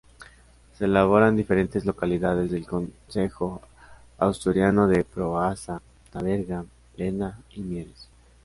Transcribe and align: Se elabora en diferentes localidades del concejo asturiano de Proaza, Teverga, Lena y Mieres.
Se 0.79 0.85
elabora 0.85 1.27
en 1.27 1.35
diferentes 1.35 1.85
localidades 1.85 2.49
del 2.49 2.65
concejo 2.65 3.61
asturiano 4.17 4.87
de 4.87 5.03
Proaza, 5.03 5.79
Teverga, 6.11 6.65
Lena 6.97 7.39
y 7.51 7.61
Mieres. 7.61 8.07